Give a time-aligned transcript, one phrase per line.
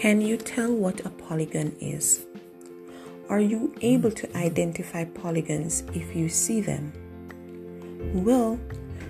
[0.00, 2.24] Can you tell what a polygon is?
[3.28, 6.90] Are you able to identify polygons if you see them?
[8.14, 8.58] Well,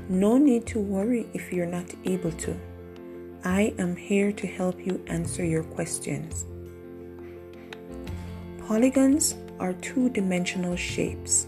[0.09, 2.59] no need to worry if you're not able to.
[3.45, 6.45] I am here to help you answer your questions.
[8.67, 11.47] Polygons are two dimensional shapes.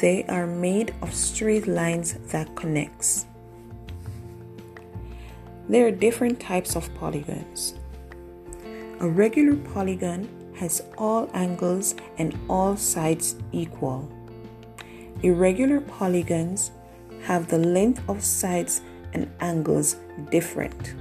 [0.00, 3.26] They are made of straight lines that connects.
[5.68, 7.74] There are different types of polygons.
[9.04, 14.10] A regular polygon has all angles and all sides equal.
[15.22, 16.70] Irregular polygons
[17.24, 18.80] have the length of sides
[19.12, 19.96] and angles
[20.30, 20.94] different.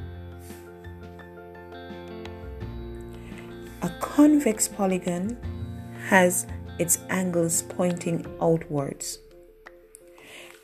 [3.81, 5.37] A convex polygon
[6.09, 6.45] has
[6.79, 9.19] its angles pointing outwards.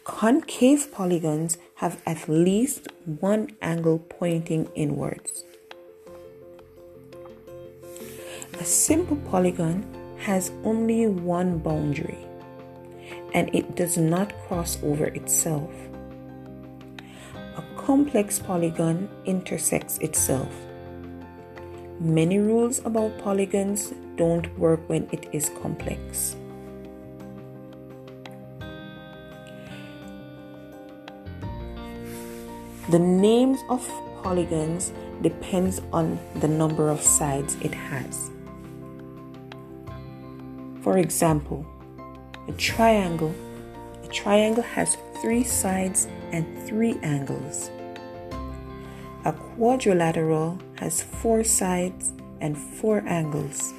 [0.03, 5.45] Concave polygons have at least one angle pointing inwards.
[8.59, 9.85] A simple polygon
[10.17, 12.17] has only one boundary
[13.33, 15.71] and it does not cross over itself.
[17.55, 20.51] A complex polygon intersects itself.
[22.01, 26.35] Many rules about polygons don't work when it is complex.
[32.89, 33.87] The names of
[34.21, 38.31] polygons depends on the number of sides it has.
[40.89, 41.67] For example,
[42.47, 43.35] a triangle.
[44.03, 47.69] A triangle has three sides and three angles.
[49.23, 53.71] A quadrilateral has four sides and four angles.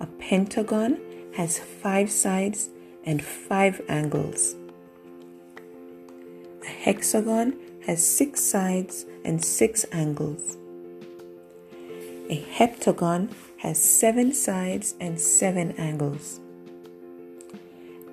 [0.00, 0.98] A pentagon
[1.34, 2.68] has five sides
[3.04, 4.54] and five angles.
[6.62, 10.58] A hexagon has six sides and six angles.
[12.30, 16.40] A heptagon has seven sides and seven angles.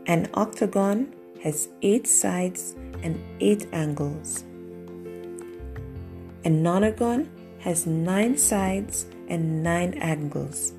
[0.05, 4.45] An octagon has eight sides and eight angles.
[6.45, 7.27] A nonagon
[7.59, 10.71] has nine sides and nine angles.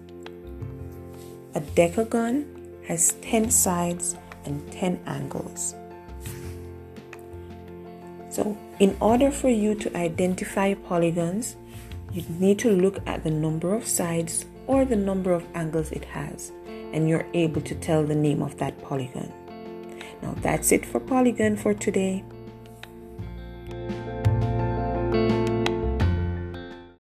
[1.55, 2.47] A decagon
[2.87, 4.17] has 10 sides
[4.47, 5.75] and 10 angles.
[8.31, 11.57] So, in order for you to identify polygons,
[12.17, 16.05] you need to look at the number of sides or the number of angles it
[16.07, 16.51] has,
[16.93, 19.33] and you're able to tell the name of that polygon.
[20.23, 22.25] Now, that's it for polygon for today.